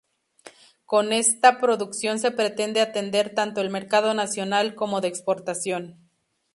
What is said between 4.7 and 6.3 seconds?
como de exportación.